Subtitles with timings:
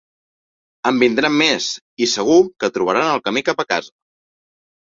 [0.91, 1.67] En vindran més,
[2.05, 3.95] i segur que trobaran el camí cap a casa.